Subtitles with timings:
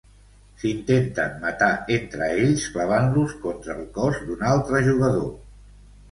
[0.59, 1.67] S'intenten matar
[1.97, 5.29] entre ells clavant-los contra el cos d'un altre jugador.